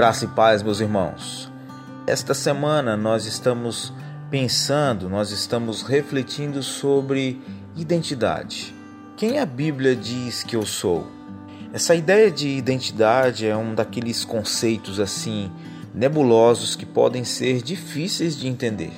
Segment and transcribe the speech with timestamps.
[0.00, 1.52] Graça e paz, meus irmãos.
[2.06, 3.92] Esta semana nós estamos
[4.30, 7.38] pensando, nós estamos refletindo sobre
[7.76, 8.74] identidade.
[9.14, 11.06] Quem a Bíblia diz que eu sou?
[11.70, 15.52] Essa ideia de identidade é um daqueles conceitos assim
[15.94, 18.94] nebulosos que podem ser difíceis de entender.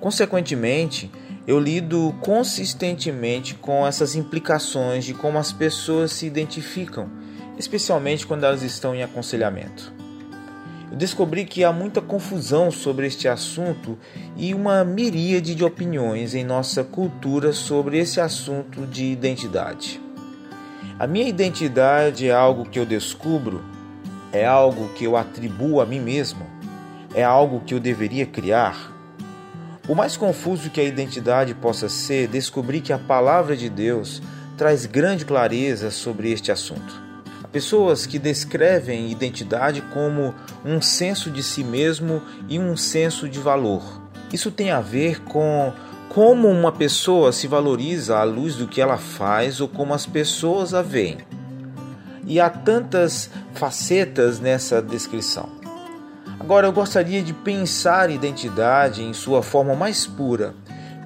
[0.00, 1.12] Consequentemente,
[1.46, 7.19] eu lido consistentemente com essas implicações de como as pessoas se identificam
[7.60, 9.92] especialmente quando elas estão em aconselhamento.
[10.90, 13.96] Eu descobri que há muita confusão sobre este assunto
[14.36, 20.00] e uma miríade de opiniões em nossa cultura sobre esse assunto de identidade.
[20.98, 23.62] A minha identidade é algo que eu descubro,
[24.32, 26.44] é algo que eu atribuo a mim mesmo,
[27.14, 28.92] é algo que eu deveria criar.
[29.88, 34.20] O mais confuso que a identidade possa ser, descobri que a palavra de Deus
[34.56, 37.09] traz grande clareza sobre este assunto.
[37.52, 40.34] Pessoas que descrevem identidade como
[40.64, 43.82] um senso de si mesmo e um senso de valor.
[44.32, 45.72] Isso tem a ver com
[46.08, 50.74] como uma pessoa se valoriza à luz do que ela faz ou como as pessoas
[50.74, 51.18] a veem.
[52.26, 55.48] E há tantas facetas nessa descrição.
[56.38, 60.54] Agora eu gostaria de pensar identidade em sua forma mais pura,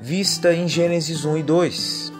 [0.00, 2.13] vista em Gênesis 1 e 2.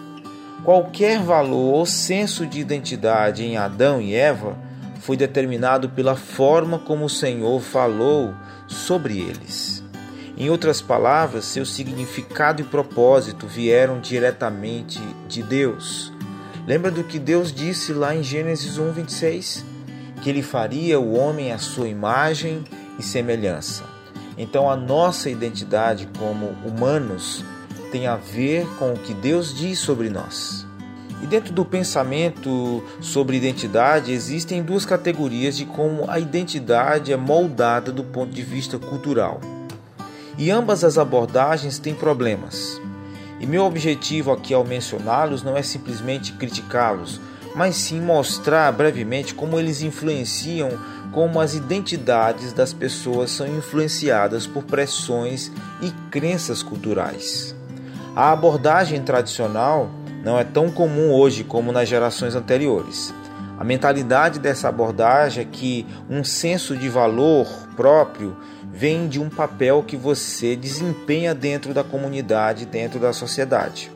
[0.65, 4.57] Qualquer valor ou senso de identidade em Adão e Eva
[4.99, 8.33] foi determinado pela forma como o Senhor falou
[8.67, 9.83] sobre eles.
[10.35, 16.11] Em outras palavras, seu significado e propósito vieram diretamente de Deus.
[16.65, 19.63] Lembra do que Deus disse lá em Gênesis 1:26,
[20.23, 22.63] que ele faria o homem à sua imagem
[22.97, 23.83] e semelhança.
[24.35, 27.45] Então a nossa identidade como humanos
[27.95, 30.67] tem a ver com o que Deus diz sobre nós.
[31.23, 37.93] E dentro do pensamento sobre identidade existem duas categorias de como a identidade é moldada
[37.93, 39.39] do ponto de vista cultural.
[40.37, 42.81] E ambas as abordagens têm problemas.
[43.39, 47.21] E meu objetivo aqui ao mencioná-los não é simplesmente criticá-los,
[47.55, 50.67] mas sim mostrar brevemente como eles influenciam
[51.13, 55.49] como as identidades das pessoas são influenciadas por pressões
[55.81, 57.54] e crenças culturais.
[58.15, 59.89] A abordagem tradicional
[60.23, 63.13] não é tão comum hoje como nas gerações anteriores.
[63.59, 68.37] A mentalidade dessa abordagem é que um senso de valor próprio
[68.71, 73.91] vem de um papel que você desempenha dentro da comunidade, dentro da sociedade.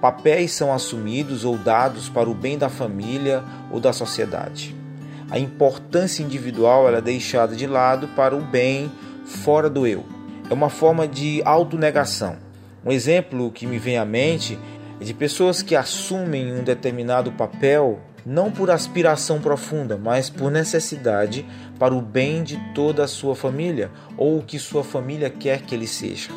[0.00, 4.74] Papéis são assumidos ou dados para o bem da família ou da sociedade.
[5.30, 8.90] A importância individual é deixada de lado para o bem
[9.24, 10.04] fora do eu.
[10.50, 12.42] É uma forma de autonegação.
[12.84, 14.58] Um exemplo que me vem à mente
[15.00, 21.46] é de pessoas que assumem um determinado papel não por aspiração profunda, mas por necessidade
[21.78, 25.74] para o bem de toda a sua família ou o que sua família quer que
[25.74, 26.30] ele seja.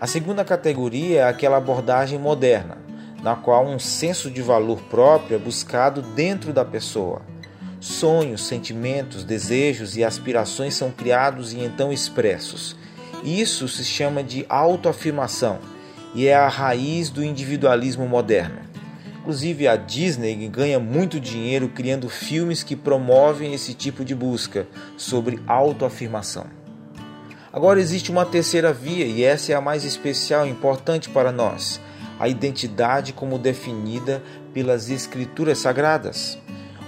[0.00, 2.78] A segunda categoria é aquela abordagem moderna,
[3.22, 7.22] na qual um senso de valor próprio é buscado dentro da pessoa.
[7.80, 12.76] Sonhos, sentimentos, desejos e aspirações são criados e então expressos
[13.24, 15.58] isso se chama de autoafirmação
[16.14, 18.60] e é a raiz do individualismo moderno.
[19.20, 25.38] Inclusive, a Disney ganha muito dinheiro criando filmes que promovem esse tipo de busca sobre
[25.46, 26.46] autoafirmação.
[27.52, 31.80] Agora existe uma terceira via e essa é a mais especial e importante para nós:
[32.18, 34.22] a identidade como definida
[34.54, 36.38] pelas Escrituras Sagradas.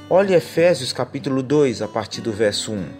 [0.08, 3.00] Olhe Efésios capítulo 2, a partir do verso 1.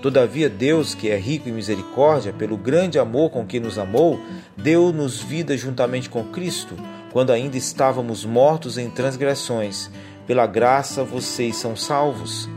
[0.00, 4.20] Todavia, Deus, que é rico em misericórdia, pelo grande amor com que nos amou,
[4.56, 6.76] deu-nos vida juntamente com Cristo,
[7.12, 9.90] quando ainda estávamos mortos em transgressões.
[10.24, 12.48] Pela graça vocês são salvos.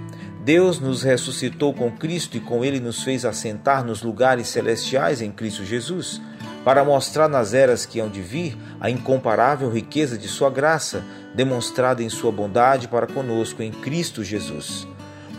[0.43, 5.31] Deus nos ressuscitou com Cristo e com Ele nos fez assentar nos lugares celestiais em
[5.31, 6.21] Cristo Jesus,
[6.63, 11.03] para mostrar nas eras que hão de vir a incomparável riqueza de Sua graça,
[11.33, 14.87] demonstrada em Sua bondade para conosco em Cristo Jesus.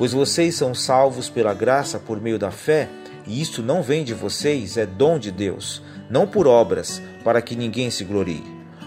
[0.03, 2.89] Pois vocês são salvos pela graça por meio da fé,
[3.25, 7.55] e isto não vem de vocês, é dom de Deus, não por obras, para que
[7.55, 8.43] ninguém se glorie.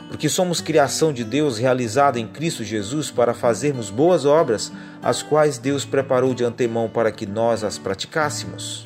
[0.10, 5.58] Porque somos criação de Deus realizada em Cristo Jesus para fazermos boas obras, as quais
[5.58, 8.86] Deus preparou de antemão para que nós as praticássemos.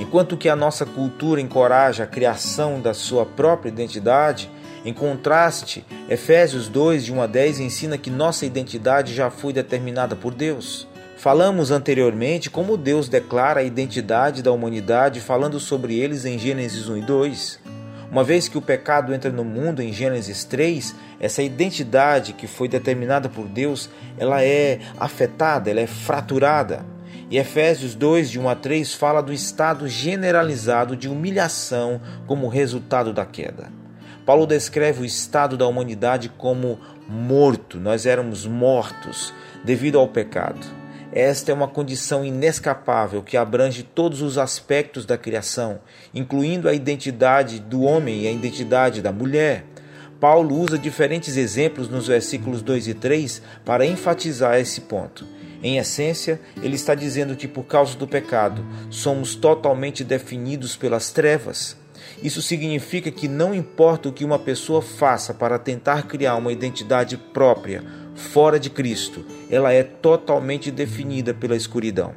[0.00, 4.50] Enquanto que a nossa cultura encoraja a criação da sua própria identidade,
[4.84, 10.16] em contraste, Efésios 2, de 1 a 10 ensina que nossa identidade já foi determinada
[10.16, 10.90] por Deus.
[11.22, 16.96] Falamos anteriormente como Deus declara a identidade da humanidade falando sobre eles em Gênesis 1
[16.96, 17.60] e 2.
[18.10, 22.66] Uma vez que o pecado entra no mundo em Gênesis 3, essa identidade que foi
[22.66, 23.88] determinada por Deus,
[24.18, 26.84] ela é afetada, ela é fraturada.
[27.30, 33.12] E Efésios 2, de 1 a 3, fala do estado generalizado de humilhação como resultado
[33.12, 33.70] da queda.
[34.26, 39.32] Paulo descreve o estado da humanidade como morto, nós éramos mortos
[39.64, 40.81] devido ao pecado.
[41.12, 45.78] Esta é uma condição inescapável que abrange todos os aspectos da criação,
[46.14, 49.66] incluindo a identidade do homem e a identidade da mulher.
[50.18, 55.26] Paulo usa diferentes exemplos nos versículos 2 e 3 para enfatizar esse ponto.
[55.62, 61.76] Em essência, ele está dizendo que por causa do pecado somos totalmente definidos pelas trevas.
[62.22, 67.16] Isso significa que não importa o que uma pessoa faça para tentar criar uma identidade
[67.16, 72.14] própria fora de Cristo, ela é totalmente definida pela escuridão.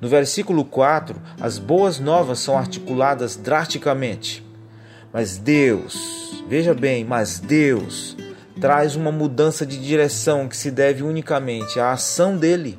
[0.00, 4.44] No versículo 4, as boas novas são articuladas drasticamente.
[5.12, 8.16] Mas Deus, veja bem, mas Deus
[8.60, 12.78] traz uma mudança de direção que se deve unicamente à ação dele.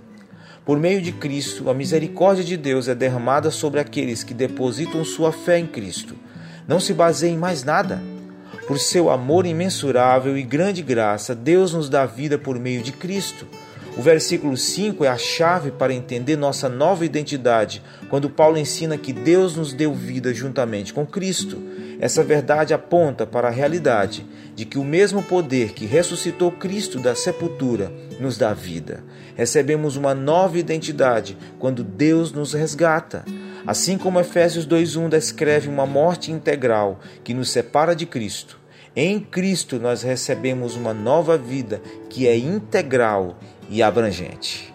[0.65, 5.31] Por meio de Cristo, a misericórdia de Deus é derramada sobre aqueles que depositam sua
[5.31, 6.15] fé em Cristo
[6.67, 8.01] não se baseie em mais nada.
[8.67, 13.47] Por seu amor imensurável e grande graça, Deus nos dá vida por meio de Cristo.
[13.97, 19.13] O versículo 5 é a chave para entender nossa nova identidade, quando Paulo ensina que
[19.13, 21.57] Deus nos deu vida juntamente com Cristo.
[21.99, 27.15] Essa verdade aponta para a realidade de que o mesmo poder que ressuscitou Cristo da
[27.15, 29.01] sepultura nos dá vida.
[29.35, 33.23] Recebemos uma nova identidade quando Deus nos resgata.
[33.65, 38.56] Assim como Efésios 2:1 descreve uma morte integral que nos separa de Cristo,
[38.99, 41.79] em Cristo nós recebemos uma nova vida
[42.09, 43.37] que é integral
[43.69, 44.73] e abrangente.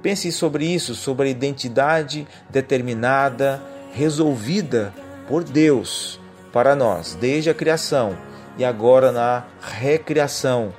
[0.00, 3.62] Pense sobre isso, sobre a identidade determinada,
[3.92, 4.94] resolvida
[5.28, 6.18] por Deus
[6.50, 8.16] para nós, desde a criação
[8.56, 10.72] e agora na recriação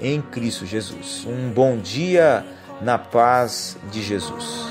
[0.00, 1.26] em Cristo Jesus.
[1.26, 2.46] Um bom dia
[2.80, 4.70] na paz de Jesus.